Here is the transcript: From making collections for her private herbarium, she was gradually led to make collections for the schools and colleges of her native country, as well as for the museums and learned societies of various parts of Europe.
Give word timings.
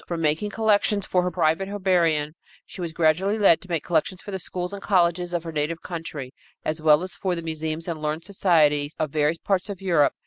From 0.07 0.19
making 0.19 0.49
collections 0.49 1.05
for 1.05 1.21
her 1.21 1.29
private 1.29 1.67
herbarium, 1.69 2.33
she 2.65 2.81
was 2.81 2.91
gradually 2.91 3.37
led 3.37 3.61
to 3.61 3.69
make 3.69 3.83
collections 3.83 4.19
for 4.19 4.31
the 4.31 4.39
schools 4.39 4.73
and 4.73 4.81
colleges 4.81 5.31
of 5.31 5.43
her 5.43 5.51
native 5.51 5.83
country, 5.83 6.33
as 6.65 6.81
well 6.81 7.03
as 7.03 7.13
for 7.13 7.35
the 7.35 7.43
museums 7.43 7.87
and 7.87 8.01
learned 8.01 8.23
societies 8.25 8.95
of 8.97 9.11
various 9.11 9.37
parts 9.37 9.69
of 9.69 9.79
Europe. 9.79 10.13